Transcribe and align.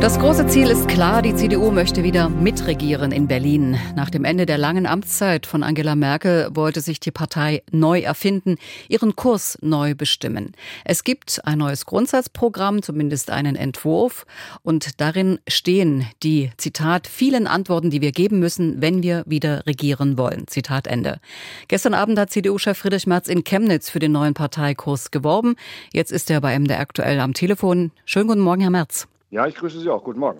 Das 0.00 0.18
große 0.18 0.46
Ziel 0.46 0.68
ist 0.68 0.88
klar, 0.88 1.22
die 1.22 1.34
CDU 1.34 1.70
möchte 1.70 2.04
wieder 2.04 2.28
mitregieren 2.28 3.12
in 3.12 3.26
Berlin. 3.26 3.78
Nach 3.96 4.10
dem 4.10 4.24
Ende 4.24 4.44
der 4.44 4.58
langen 4.58 4.86
Amtszeit 4.86 5.46
von 5.46 5.62
Angela 5.62 5.96
Merkel 5.96 6.48
wollte 6.52 6.82
sich 6.82 7.00
die 7.00 7.10
Partei 7.10 7.62
neu 7.72 8.00
erfinden, 8.00 8.56
ihren 8.88 9.16
Kurs 9.16 9.58
neu 9.62 9.94
bestimmen. 9.94 10.52
Es 10.84 11.02
gibt 11.02 11.40
ein 11.44 11.58
neues 11.58 11.86
Grundsatzprogramm, 11.86 12.82
zumindest 12.82 13.30
einen 13.30 13.56
Entwurf, 13.56 14.26
und 14.62 15.00
darin 15.00 15.38
stehen 15.48 16.06
die, 16.22 16.50
Zitat, 16.58 17.06
vielen 17.06 17.46
Antworten, 17.46 17.88
die 17.90 18.02
wir 18.02 18.12
geben 18.12 18.38
müssen, 18.38 18.82
wenn 18.82 19.02
wir 19.02 19.24
wieder 19.26 19.66
regieren 19.66 20.18
wollen. 20.18 20.46
Zitat 20.46 20.86
Ende. 20.86 21.20
Gestern 21.68 21.94
Abend 21.94 22.18
hat 22.18 22.30
CDU-Chef 22.30 22.76
Friedrich 22.76 23.06
Merz 23.06 23.28
in 23.28 23.44
Chemnitz 23.44 23.88
für 23.88 23.98
den 23.98 24.12
neuen 24.12 24.34
Parteikurs 24.34 25.10
geworben. 25.10 25.56
Jetzt 25.92 26.12
ist 26.12 26.30
er 26.30 26.42
bei 26.42 26.56
MDR 26.56 26.80
aktuell 26.80 27.18
am 27.18 27.32
Telefon. 27.32 27.92
Schönen 28.04 28.28
guten 28.28 28.40
Morgen, 28.40 28.60
Herr 28.60 28.70
Merz. 28.70 29.08
Ja, 29.30 29.46
ich 29.46 29.56
grüße 29.56 29.80
Sie 29.80 29.90
auch. 29.90 30.04
Guten 30.04 30.20
Morgen. 30.20 30.38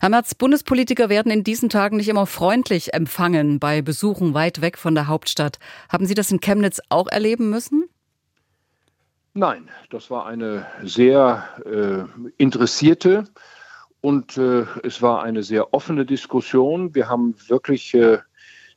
Herr 0.00 0.10
Merz, 0.10 0.34
Bundespolitiker 0.34 1.08
werden 1.08 1.32
in 1.32 1.44
diesen 1.44 1.70
Tagen 1.70 1.96
nicht 1.96 2.08
immer 2.08 2.26
freundlich 2.26 2.92
empfangen 2.92 3.58
bei 3.58 3.80
Besuchen 3.80 4.34
weit 4.34 4.60
weg 4.60 4.76
von 4.76 4.94
der 4.94 5.08
Hauptstadt. 5.08 5.58
Haben 5.88 6.04
Sie 6.04 6.14
das 6.14 6.30
in 6.30 6.40
Chemnitz 6.40 6.80
auch 6.90 7.08
erleben 7.08 7.48
müssen? 7.48 7.88
Nein, 9.32 9.70
das 9.90 10.10
war 10.10 10.26
eine 10.26 10.66
sehr 10.82 11.44
äh, 11.64 12.04
interessierte 12.36 13.24
und 14.00 14.36
äh, 14.36 14.66
es 14.82 15.00
war 15.00 15.22
eine 15.22 15.42
sehr 15.42 15.72
offene 15.72 16.04
Diskussion. 16.04 16.94
Wir 16.94 17.08
haben 17.08 17.34
wirklich 17.46 17.94
äh, 17.94 18.18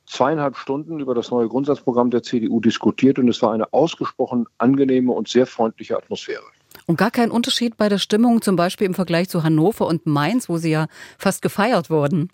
zweieinhalb 0.06 0.56
Stunden 0.56 1.00
über 1.00 1.14
das 1.14 1.30
neue 1.30 1.48
Grundsatzprogramm 1.48 2.10
der 2.10 2.22
CDU 2.22 2.60
diskutiert 2.60 3.18
und 3.18 3.28
es 3.28 3.42
war 3.42 3.52
eine 3.52 3.72
ausgesprochen 3.72 4.46
angenehme 4.58 5.12
und 5.12 5.28
sehr 5.28 5.46
freundliche 5.46 5.96
Atmosphäre. 5.96 6.44
Und 6.86 6.96
gar 6.96 7.10
kein 7.10 7.30
Unterschied 7.30 7.76
bei 7.76 7.88
der 7.88 7.98
Stimmung, 7.98 8.42
zum 8.42 8.56
Beispiel 8.56 8.86
im 8.86 8.94
Vergleich 8.94 9.28
zu 9.28 9.42
Hannover 9.42 9.86
und 9.86 10.06
Mainz, 10.06 10.48
wo 10.48 10.56
sie 10.56 10.70
ja 10.70 10.86
fast 11.18 11.42
gefeiert 11.42 11.90
wurden. 11.90 12.30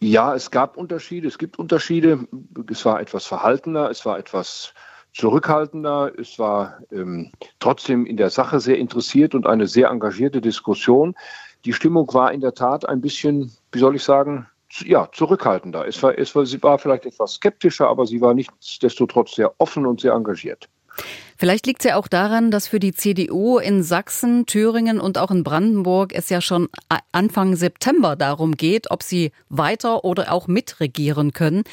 Ja, 0.00 0.34
es 0.34 0.50
gab 0.50 0.76
Unterschiede, 0.76 1.28
es 1.28 1.38
gibt 1.38 1.58
Unterschiede. 1.58 2.26
Es 2.70 2.84
war 2.84 3.00
etwas 3.00 3.26
verhaltener, 3.26 3.90
es 3.90 4.06
war 4.06 4.18
etwas 4.18 4.72
zurückhaltender, 5.12 6.12
es 6.18 6.38
war 6.38 6.78
ähm, 6.90 7.32
trotzdem 7.58 8.06
in 8.06 8.16
der 8.16 8.30
Sache 8.30 8.60
sehr 8.60 8.78
interessiert 8.78 9.34
und 9.34 9.46
eine 9.46 9.66
sehr 9.66 9.88
engagierte 9.88 10.40
Diskussion. 10.40 11.14
Die 11.64 11.72
Stimmung 11.72 12.12
war 12.14 12.32
in 12.32 12.40
der 12.40 12.54
Tat 12.54 12.88
ein 12.88 13.00
bisschen, 13.00 13.52
wie 13.72 13.78
soll 13.78 13.96
ich 13.96 14.02
sagen, 14.02 14.46
ja, 14.84 15.08
zurückhaltender. 15.12 15.86
Es 15.86 16.02
war, 16.02 16.16
es 16.16 16.34
war, 16.34 16.46
sie 16.46 16.62
war 16.62 16.78
vielleicht 16.78 17.04
etwas 17.04 17.34
skeptischer, 17.34 17.88
aber 17.88 18.06
sie 18.06 18.20
war 18.20 18.34
nichtsdestotrotz 18.34 19.34
sehr 19.34 19.52
offen 19.58 19.84
und 19.84 20.00
sehr 20.00 20.12
engagiert. 20.12 20.68
Vielleicht 21.36 21.66
liegt 21.66 21.80
es 21.80 21.88
ja 21.88 21.96
auch 21.96 22.08
daran, 22.08 22.50
dass 22.50 22.68
für 22.68 22.80
die 22.80 22.92
CDU 22.92 23.58
in 23.58 23.82
Sachsen, 23.82 24.44
Thüringen 24.44 25.00
und 25.00 25.16
auch 25.16 25.30
in 25.30 25.42
Brandenburg 25.42 26.12
es 26.14 26.28
ja 26.28 26.40
schon 26.40 26.68
Anfang 27.12 27.56
September 27.56 28.14
darum 28.14 28.56
geht, 28.56 28.90
ob 28.90 29.02
sie 29.02 29.32
weiter 29.48 30.04
oder 30.04 30.32
auch 30.32 30.48
mitregieren 30.48 31.32
können. 31.32 31.64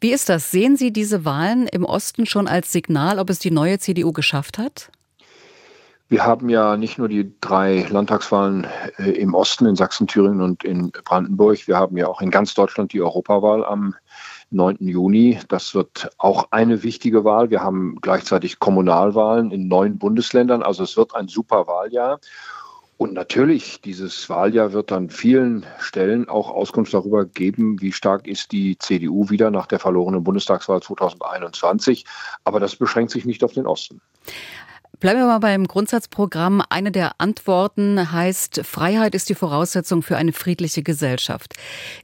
Wie 0.00 0.12
ist 0.12 0.28
das? 0.28 0.50
Sehen 0.50 0.76
Sie 0.76 0.92
diese 0.92 1.24
Wahlen 1.24 1.66
im 1.66 1.84
Osten 1.84 2.26
schon 2.26 2.46
als 2.46 2.70
Signal, 2.70 3.18
ob 3.18 3.28
es 3.30 3.40
die 3.40 3.50
neue 3.50 3.78
CDU 3.78 4.12
geschafft 4.12 4.58
hat? 4.58 4.90
Wir 6.10 6.24
haben 6.24 6.48
ja 6.48 6.78
nicht 6.78 6.96
nur 6.96 7.08
die 7.08 7.32
drei 7.40 7.86
Landtagswahlen 7.90 8.66
äh, 8.96 9.10
im 9.10 9.34
Osten, 9.34 9.66
in 9.66 9.76
Sachsen, 9.76 10.06
Thüringen 10.06 10.40
und 10.40 10.64
in 10.64 10.90
Brandenburg. 11.04 11.68
Wir 11.68 11.76
haben 11.76 11.98
ja 11.98 12.06
auch 12.06 12.22
in 12.22 12.30
ganz 12.30 12.54
Deutschland 12.54 12.94
die 12.94 13.02
Europawahl 13.02 13.62
am 13.64 13.94
9. 14.50 14.76
Juni. 14.80 15.38
Das 15.48 15.74
wird 15.74 16.10
auch 16.18 16.48
eine 16.50 16.82
wichtige 16.82 17.24
Wahl. 17.24 17.50
Wir 17.50 17.62
haben 17.62 17.98
gleichzeitig 18.00 18.58
Kommunalwahlen 18.58 19.50
in 19.50 19.68
neun 19.68 19.98
Bundesländern. 19.98 20.62
Also 20.62 20.84
es 20.84 20.96
wird 20.96 21.14
ein 21.14 21.28
super 21.28 21.66
Wahljahr. 21.66 22.20
Und 22.98 23.12
natürlich, 23.12 23.80
dieses 23.80 24.28
Wahljahr 24.28 24.72
wird 24.72 24.90
an 24.90 25.08
vielen 25.08 25.64
Stellen 25.78 26.28
auch 26.28 26.50
Auskunft 26.50 26.92
darüber 26.92 27.24
geben, 27.24 27.80
wie 27.80 27.92
stark 27.92 28.26
ist 28.26 28.50
die 28.50 28.76
CDU 28.76 29.30
wieder 29.30 29.52
nach 29.52 29.66
der 29.66 29.78
verlorenen 29.78 30.24
Bundestagswahl 30.24 30.82
2021. 30.82 32.04
Aber 32.42 32.58
das 32.58 32.74
beschränkt 32.74 33.12
sich 33.12 33.24
nicht 33.24 33.44
auf 33.44 33.52
den 33.52 33.68
Osten. 33.68 34.00
Bleiben 35.00 35.20
wir 35.20 35.26
mal 35.26 35.38
beim 35.38 35.68
Grundsatzprogramm. 35.68 36.60
Eine 36.70 36.90
der 36.90 37.20
Antworten 37.20 38.10
heißt, 38.10 38.62
Freiheit 38.64 39.14
ist 39.14 39.28
die 39.28 39.36
Voraussetzung 39.36 40.02
für 40.02 40.16
eine 40.16 40.32
friedliche 40.32 40.82
Gesellschaft. 40.82 41.54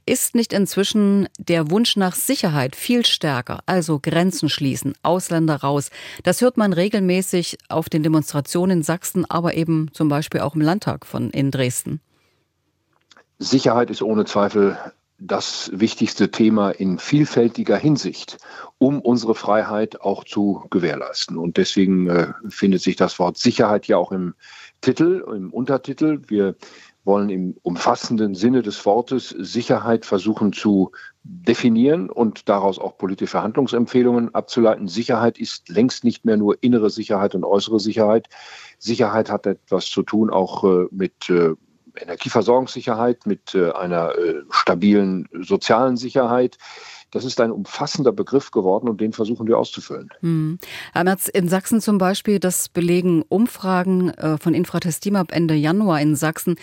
Ist 0.07 0.37
nicht 0.37 0.53
inzwischen 0.53 1.29
der 1.37 1.73
Wunsch 1.73 1.97
nach 1.97 2.15
Sicherheit 2.15 2.77
viel 2.77 3.05
stärker? 3.05 3.59
Also 3.67 3.99
Grenzen 4.01 4.49
schließen, 4.49 4.95
Ausländer 5.03 5.57
raus. 5.57 5.91
Das 6.23 6.41
hört 6.41 6.57
man 6.57 6.73
regelmäßig 6.73 7.59
auf 7.69 7.89
den 7.89 8.05
Demonstrationen 8.05 8.79
in 8.79 8.83
Sachsen, 8.85 9.29
aber 9.29 9.55
eben 9.55 9.91
zum 9.93 10.09
Beispiel 10.09 10.43
auch 10.43 10.55
im 10.55 10.61
Landtag 10.61 11.05
von 11.05 11.31
in 11.31 11.51
Dresden. 11.51 12.01
Sicherheit 13.41 13.91
ist 13.91 14.03
ohne 14.03 14.25
Zweifel 14.25 14.79
das 15.27 15.71
wichtigste 15.73 16.31
Thema 16.31 16.71
in 16.71 16.99
vielfältiger 16.99 17.77
Hinsicht, 17.77 18.39
um 18.79 19.01
unsere 19.01 19.35
Freiheit 19.35 20.01
auch 20.01 20.25
zu 20.25 20.65
gewährleisten. 20.71 21.39
Und 21.39 21.57
deswegen 21.57 22.09
äh, 22.09 22.33
findet 22.49 22.83
sich 22.83 22.97
das 22.97 23.19
Wort 23.19 23.39
Sicherheit 23.39 23.87
ja 23.87 23.97
auch 23.97 24.13
im 24.13 24.35
Titel, 24.81 25.25
im 25.35 25.53
Untertitel. 25.53 26.21
Wir 26.27 26.57
wollen 27.05 27.31
im 27.31 27.57
umfassenden 27.63 28.35
Sinne 28.35 28.63
des 28.63 28.85
Wortes 28.85 29.29
Sicherheit 29.29 30.07
versuchen 30.07 30.53
zu 30.53 30.93
definieren 31.23 32.11
und 32.11 32.49
daraus 32.49 32.79
auch 32.79 32.99
politische 32.99 33.43
Handlungsempfehlungen 33.43 34.35
abzuleiten. 34.35 34.89
Sicherheit 34.89 35.39
ist 35.39 35.69
längst 35.69 36.05
nicht 36.05 36.25
mehr 36.25 36.37
nur 36.37 36.63
innere 36.63 36.91
Sicherheit 36.91 37.35
und 37.35 37.45
äußere 37.45 37.81
Sicherheit. 37.81 38.29
Sicherheit 38.79 39.31
hat 39.31 39.47
etwas 39.47 39.87
zu 39.87 40.03
tun 40.03 40.31
auch 40.31 40.65
äh, 40.65 40.87
mit 40.91 41.31
äh, 41.31 41.55
Energieversorgungssicherheit, 41.97 43.27
mit 43.27 43.55
äh, 43.55 43.73
einer 43.73 44.17
äh, 44.17 44.43
stabilen 44.51 45.29
sozialen 45.33 45.97
Sicherheit. 45.97 46.59
Das 47.15 47.25
ist 47.25 47.41
ein 47.41 47.53
umfassender 47.53 48.11
Begriff 48.11 48.51
geworden 48.51 48.89
und 48.89 49.01
den 49.01 49.13
versuchen 49.13 49.47
wir 49.47 49.57
auszufüllen. 49.57 50.11
Hm. 50.19 50.59
Herr 50.93 51.05
Merz, 51.05 51.29
in 51.29 51.49
Sachsen 51.49 51.81
zum 51.81 51.97
Beispiel, 51.97 52.41
das 52.41 52.69
belegen 52.69 53.23
Umfragen 53.29 54.11
äh, 54.11 54.37
von 54.37 54.53
Infratestim 54.53 55.15
ab 55.15 55.29
Ende 55.31 55.55
Januar 55.55 56.01
in 56.01 56.17
Sachsen, 56.17 56.57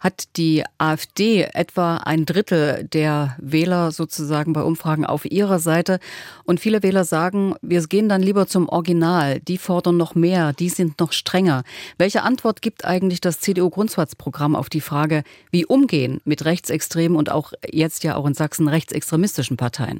hat 0.00 0.36
die 0.38 0.64
AfD 0.78 1.42
etwa 1.52 1.98
ein 1.98 2.24
Drittel 2.24 2.88
der 2.90 3.36
Wähler 3.38 3.92
sozusagen 3.92 4.54
bei 4.54 4.62
Umfragen 4.62 5.04
auf 5.04 5.30
ihrer 5.30 5.58
Seite. 5.58 6.00
Und 6.44 6.58
viele 6.58 6.82
Wähler 6.82 7.04
sagen, 7.04 7.54
wir 7.60 7.86
gehen 7.86 8.08
dann 8.08 8.22
lieber 8.22 8.46
zum 8.46 8.70
Original. 8.70 9.40
Die 9.40 9.58
fordern 9.58 9.98
noch 9.98 10.14
mehr, 10.14 10.54
die 10.54 10.70
sind 10.70 10.98
noch 11.00 11.12
strenger. 11.12 11.64
Welche 11.98 12.22
Antwort 12.22 12.62
gibt 12.62 12.86
eigentlich 12.86 13.20
das 13.20 13.40
CDU-Grundsatzprogramm 13.40 14.56
auf 14.56 14.70
die 14.70 14.80
Frage, 14.80 15.22
wie 15.50 15.66
umgehen 15.66 16.22
mit 16.24 16.46
rechtsextremen 16.46 17.18
und 17.18 17.30
auch 17.30 17.52
jetzt 17.70 18.04
ja 18.04 18.16
auch 18.16 18.26
in 18.26 18.32
Sachsen 18.32 18.68
rechtsextremistischen 18.68 19.58
Parteien? 19.58 19.97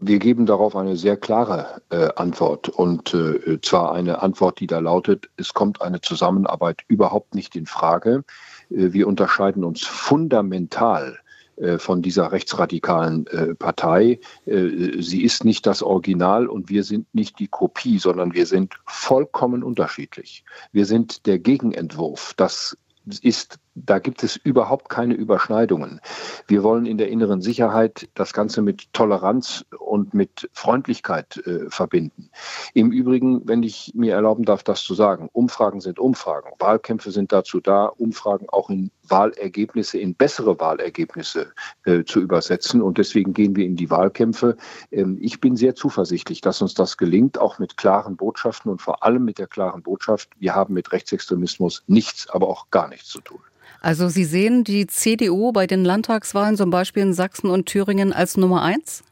Wir 0.00 0.18
geben 0.18 0.44
darauf 0.44 0.76
eine 0.76 0.96
sehr 0.96 1.16
klare 1.16 1.80
äh, 1.90 2.08
Antwort 2.16 2.68
und 2.68 3.14
äh, 3.14 3.60
zwar 3.62 3.92
eine 3.92 4.22
Antwort, 4.22 4.60
die 4.60 4.66
da 4.66 4.80
lautet, 4.80 5.30
es 5.36 5.54
kommt 5.54 5.80
eine 5.80 6.00
Zusammenarbeit 6.00 6.82
überhaupt 6.88 7.34
nicht 7.34 7.56
in 7.56 7.66
Frage. 7.66 8.24
Äh, 8.70 8.92
wir 8.92 9.06
unterscheiden 9.06 9.64
uns 9.64 9.84
fundamental 9.84 11.18
äh, 11.56 11.78
von 11.78 12.02
dieser 12.02 12.32
rechtsradikalen 12.32 13.28
äh, 13.28 13.54
Partei. 13.54 14.18
Äh, 14.44 15.00
sie 15.00 15.22
ist 15.22 15.44
nicht 15.44 15.66
das 15.66 15.84
Original 15.84 16.48
und 16.48 16.68
wir 16.68 16.82
sind 16.82 17.06
nicht 17.14 17.38
die 17.38 17.46
Kopie, 17.46 17.98
sondern 17.98 18.34
wir 18.34 18.46
sind 18.46 18.74
vollkommen 18.86 19.62
unterschiedlich. 19.62 20.44
Wir 20.72 20.84
sind 20.84 21.26
der 21.26 21.38
Gegenentwurf. 21.38 22.34
Das 22.36 22.76
ist 23.20 23.58
da 23.74 23.98
gibt 23.98 24.22
es 24.22 24.36
überhaupt 24.36 24.88
keine 24.88 25.14
Überschneidungen. 25.14 26.00
Wir 26.46 26.62
wollen 26.62 26.86
in 26.86 26.96
der 26.96 27.08
inneren 27.08 27.42
Sicherheit 27.42 28.08
das 28.14 28.32
Ganze 28.32 28.62
mit 28.62 28.92
Toleranz 28.92 29.64
und 29.78 30.14
mit 30.14 30.48
Freundlichkeit 30.52 31.38
äh, 31.46 31.68
verbinden. 31.68 32.30
Im 32.72 32.92
Übrigen, 32.92 33.46
wenn 33.48 33.62
ich 33.62 33.92
mir 33.94 34.14
erlauben 34.14 34.44
darf, 34.44 34.62
das 34.62 34.82
zu 34.82 34.94
sagen, 34.94 35.28
Umfragen 35.32 35.80
sind 35.80 35.98
Umfragen. 35.98 36.50
Wahlkämpfe 36.58 37.10
sind 37.10 37.32
dazu 37.32 37.60
da, 37.60 37.86
Umfragen 37.86 38.48
auch 38.48 38.70
in 38.70 38.90
Wahlergebnisse, 39.08 39.98
in 39.98 40.14
bessere 40.14 40.58
Wahlergebnisse 40.60 41.52
äh, 41.84 42.04
zu 42.04 42.20
übersetzen. 42.20 42.80
Und 42.80 42.98
deswegen 42.98 43.34
gehen 43.34 43.56
wir 43.56 43.66
in 43.66 43.76
die 43.76 43.90
Wahlkämpfe. 43.90 44.56
Ähm, 44.92 45.18
ich 45.20 45.40
bin 45.40 45.56
sehr 45.56 45.74
zuversichtlich, 45.74 46.40
dass 46.40 46.62
uns 46.62 46.74
das 46.74 46.96
gelingt, 46.96 47.38
auch 47.38 47.58
mit 47.58 47.76
klaren 47.76 48.16
Botschaften 48.16 48.70
und 48.70 48.80
vor 48.80 49.02
allem 49.02 49.24
mit 49.24 49.38
der 49.38 49.48
klaren 49.48 49.82
Botschaft, 49.82 50.30
wir 50.38 50.54
haben 50.54 50.74
mit 50.74 50.92
Rechtsextremismus 50.92 51.82
nichts, 51.88 52.30
aber 52.30 52.48
auch 52.48 52.70
gar 52.70 52.88
nichts 52.88 53.08
zu 53.08 53.20
tun. 53.20 53.40
Also 53.80 54.08
Sie 54.08 54.24
sehen 54.24 54.64
die 54.64 54.86
CDU 54.86 55.52
bei 55.52 55.66
den 55.66 55.84
Landtagswahlen 55.84 56.56
zum 56.56 56.70
Beispiel 56.70 57.02
in 57.02 57.14
Sachsen 57.14 57.50
und 57.50 57.66
Thüringen 57.66 58.12
als 58.12 58.36
Nummer 58.36 58.62
eins? 58.62 59.04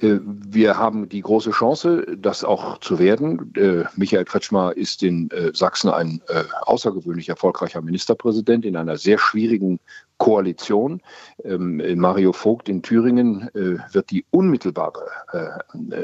Äh, 0.00 0.18
wir 0.24 0.76
haben 0.76 1.08
die 1.08 1.20
große 1.20 1.50
Chance, 1.50 2.06
das 2.18 2.44
auch 2.44 2.78
zu 2.78 2.98
werden. 2.98 3.52
Äh, 3.56 3.84
Michael 3.96 4.24
Kretschmer 4.24 4.76
ist 4.76 5.02
in 5.02 5.30
äh, 5.30 5.52
Sachsen 5.54 5.90
ein 5.90 6.20
außergewöhnlich 6.62 7.28
erfolgreicher 7.28 7.80
Ministerpräsident 7.82 8.64
in 8.64 8.76
einer 8.76 8.96
sehr 8.96 9.18
schwierigen 9.18 9.78
Koalition. 10.18 11.00
Ähm, 11.44 11.82
Mario 11.98 12.32
Vogt 12.32 12.68
in 12.68 12.82
Thüringen 12.82 13.50
wird 13.52 14.10
die 14.10 14.24
unmittelbare 14.30 15.04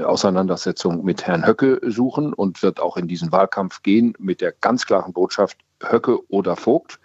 Auseinandersetzung 0.04 1.04
mit 1.04 1.26
Herrn 1.26 1.46
Höcke 1.46 1.80
suchen 1.86 2.32
und 2.32 2.62
wird 2.62 2.80
auch 2.80 2.96
in 2.96 3.08
diesen 3.08 3.32
Wahlkampf 3.32 3.82
gehen 3.82 4.14
mit 4.18 4.40
der 4.40 4.52
ganz 4.60 4.86
klaren 4.86 5.12
Botschaft, 5.12 5.58
Höcke 5.82 6.18
oder 6.30 6.56
Vogt. 6.56 7.00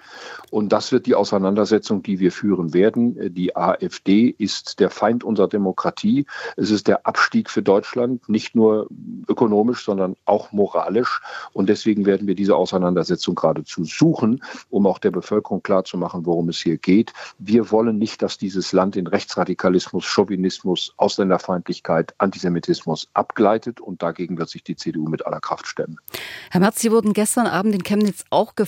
Und 0.51 0.69
das 0.71 0.91
wird 0.91 1.05
die 1.05 1.15
Auseinandersetzung, 1.15 2.03
die 2.03 2.19
wir 2.19 2.31
führen 2.31 2.73
werden. 2.73 3.33
Die 3.33 3.55
AfD 3.55 4.35
ist 4.37 4.79
der 4.79 4.89
Feind 4.89 5.23
unserer 5.23 5.47
Demokratie. 5.47 6.25
Es 6.55 6.71
ist 6.71 6.87
der 6.87 7.05
Abstieg 7.05 7.49
für 7.49 7.61
Deutschland, 7.61 8.27
nicht 8.29 8.55
nur 8.55 8.87
ökonomisch, 9.27 9.83
sondern 9.83 10.15
auch 10.25 10.51
moralisch. 10.51 11.21
Und 11.53 11.67
deswegen 11.69 12.05
werden 12.05 12.27
wir 12.27 12.35
diese 12.35 12.55
Auseinandersetzung 12.55 13.35
geradezu 13.35 13.83
suchen, 13.83 14.43
um 14.69 14.87
auch 14.87 14.99
der 14.99 15.11
Bevölkerung 15.11 15.63
klarzumachen, 15.63 16.25
worum 16.25 16.49
es 16.49 16.59
hier 16.59 16.77
geht. 16.77 17.13
Wir 17.39 17.71
wollen 17.71 17.97
nicht, 17.97 18.21
dass 18.21 18.37
dieses 18.37 18.71
Land 18.71 18.95
in 18.95 19.07
Rechtsradikalismus, 19.07 20.05
Chauvinismus, 20.05 20.93
Ausländerfeindlichkeit, 20.97 22.13
Antisemitismus 22.17 23.09
abgleitet. 23.13 23.81
Und 23.81 24.01
dagegen 24.01 24.37
wird 24.37 24.49
sich 24.49 24.63
die 24.63 24.75
CDU 24.75 25.07
mit 25.09 25.25
aller 25.25 25.39
Kraft 25.39 25.67
stemmen. 25.67 25.97
Herr 26.51 26.61
Merz, 26.61 26.79
Sie 26.79 26.91
wurden 26.91 27.13
gestern 27.13 27.47
Abend 27.47 27.73
in 27.73 27.83
Chemnitz 27.83 28.23
auch 28.29 28.55
gefragt, 28.55 28.64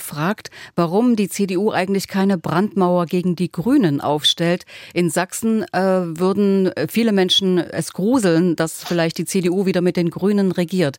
warum 0.76 1.16
die 1.16 1.28
CDU 1.28 1.70
eigentlich 1.70 2.08
keine 2.08 2.38
Brandmauer 2.38 3.06
gegen 3.06 3.36
die 3.36 3.50
Grünen 3.50 4.00
aufstellt. 4.00 4.64
In 4.94 5.10
Sachsen 5.10 5.64
äh, 5.72 5.80
würden 5.80 6.70
viele 6.88 7.12
Menschen 7.12 7.58
es 7.58 7.92
gruseln, 7.92 8.56
dass 8.56 8.82
vielleicht 8.82 9.18
die 9.18 9.24
CDU 9.24 9.66
wieder 9.66 9.80
mit 9.80 9.96
den 9.96 10.10
Grünen 10.10 10.52
regiert. 10.52 10.98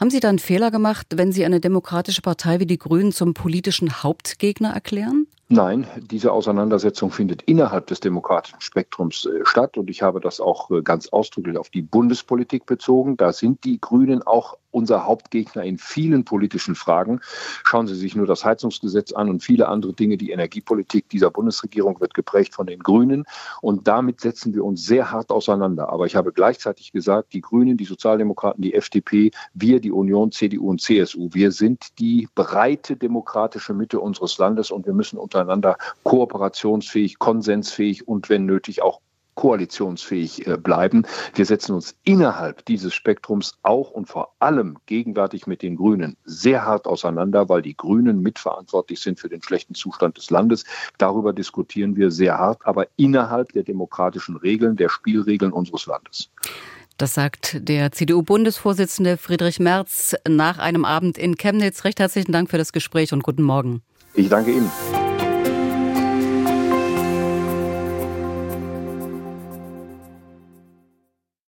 Haben 0.00 0.10
Sie 0.10 0.20
da 0.20 0.28
einen 0.28 0.38
Fehler 0.38 0.70
gemacht, 0.70 1.06
wenn 1.14 1.32
Sie 1.32 1.44
eine 1.44 1.60
demokratische 1.60 2.22
Partei 2.22 2.60
wie 2.60 2.66
die 2.66 2.78
Grünen 2.78 3.12
zum 3.12 3.34
politischen 3.34 4.02
Hauptgegner 4.02 4.70
erklären? 4.70 5.26
Nein, 5.48 5.86
diese 6.10 6.32
Auseinandersetzung 6.32 7.10
findet 7.10 7.42
innerhalb 7.42 7.86
des 7.86 8.00
demokratischen 8.00 8.60
Spektrums 8.60 9.26
äh, 9.26 9.44
statt 9.44 9.76
und 9.76 9.90
ich 9.90 10.00
habe 10.00 10.20
das 10.20 10.40
auch 10.40 10.70
äh, 10.70 10.82
ganz 10.82 11.08
ausdrücklich 11.08 11.58
auf 11.58 11.68
die 11.68 11.82
Bundespolitik 11.82 12.64
bezogen. 12.64 13.18
Da 13.18 13.32
sind 13.32 13.62
die 13.64 13.78
Grünen 13.78 14.22
auch 14.22 14.56
unser 14.74 15.06
Hauptgegner 15.06 15.62
in 15.62 15.78
vielen 15.78 16.24
politischen 16.24 16.74
Fragen. 16.74 17.20
Schauen 17.64 17.86
Sie 17.86 17.94
sich 17.94 18.16
nur 18.16 18.26
das 18.26 18.44
Heizungsgesetz 18.44 19.12
an 19.12 19.30
und 19.30 19.42
viele 19.42 19.68
andere 19.68 19.94
Dinge. 19.94 20.16
Die 20.16 20.30
Energiepolitik 20.30 21.08
dieser 21.08 21.30
Bundesregierung 21.30 22.00
wird 22.00 22.14
geprägt 22.14 22.54
von 22.54 22.66
den 22.66 22.80
Grünen 22.80 23.24
und 23.60 23.86
damit 23.86 24.20
setzen 24.20 24.54
wir 24.54 24.64
uns 24.64 24.84
sehr 24.84 25.10
hart 25.10 25.30
auseinander. 25.30 25.88
Aber 25.88 26.06
ich 26.06 26.16
habe 26.16 26.32
gleichzeitig 26.32 26.92
gesagt, 26.92 27.32
die 27.32 27.40
Grünen, 27.40 27.76
die 27.76 27.84
Sozialdemokraten, 27.84 28.62
die 28.62 28.74
FDP, 28.74 29.30
wir, 29.54 29.80
die 29.80 29.92
Union, 29.92 30.32
CDU 30.32 30.70
und 30.70 30.80
CSU, 30.80 31.28
wir 31.32 31.52
sind 31.52 31.98
die 31.98 32.28
breite 32.34 32.96
demokratische 32.96 33.74
Mitte 33.74 34.00
unseres 34.00 34.38
Landes 34.38 34.70
und 34.70 34.86
wir 34.86 34.92
müssen 34.92 35.18
untereinander 35.18 35.76
kooperationsfähig, 36.02 37.18
konsensfähig 37.18 38.08
und 38.08 38.28
wenn 38.28 38.44
nötig 38.44 38.82
auch 38.82 39.00
koalitionsfähig 39.34 40.46
äh, 40.46 40.56
bleiben. 40.56 41.06
Wir 41.34 41.46
setzen 41.46 41.74
uns 41.74 41.96
innerhalb 42.04 42.64
dieses 42.64 42.94
Spektrums 42.94 43.58
auch 43.62 43.90
und 43.90 44.06
vor 44.06 44.34
allem 44.38 44.78
gegenwärtig 44.86 45.46
mit 45.46 45.62
den 45.62 45.76
Grünen 45.76 46.16
sehr 46.24 46.64
hart 46.64 46.86
auseinander, 46.86 47.48
weil 47.48 47.62
die 47.62 47.76
Grünen 47.76 48.20
mitverantwortlich 48.20 49.00
sind 49.00 49.18
für 49.18 49.28
den 49.28 49.42
schlechten 49.42 49.74
Zustand 49.74 50.16
des 50.16 50.30
Landes. 50.30 50.64
Darüber 50.98 51.32
diskutieren 51.32 51.96
wir 51.96 52.10
sehr 52.10 52.38
hart, 52.38 52.64
aber 52.64 52.86
innerhalb 52.96 53.52
der 53.52 53.62
demokratischen 53.62 54.36
Regeln, 54.36 54.76
der 54.76 54.88
Spielregeln 54.88 55.52
unseres 55.52 55.86
Landes. 55.86 56.30
Das 56.96 57.14
sagt 57.14 57.68
der 57.68 57.90
CDU-Bundesvorsitzende 57.90 59.16
Friedrich 59.16 59.58
Merz 59.58 60.14
nach 60.28 60.58
einem 60.58 60.84
Abend 60.84 61.18
in 61.18 61.36
Chemnitz. 61.36 61.84
Recht 61.84 61.98
herzlichen 61.98 62.30
Dank 62.30 62.50
für 62.50 62.58
das 62.58 62.72
Gespräch 62.72 63.12
und 63.12 63.24
guten 63.24 63.42
Morgen. 63.42 63.82
Ich 64.14 64.28
danke 64.28 64.52
Ihnen. 64.52 64.70